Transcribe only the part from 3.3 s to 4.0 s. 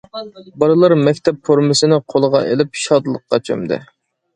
چۆمدى.